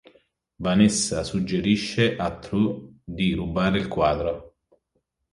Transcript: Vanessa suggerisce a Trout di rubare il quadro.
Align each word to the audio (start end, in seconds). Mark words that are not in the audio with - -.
Vanessa 0.57 1.23
suggerisce 1.23 2.15
a 2.15 2.31
Trout 2.35 2.91
di 3.03 3.33
rubare 3.33 3.77
il 3.77 3.87
quadro. 3.87 4.55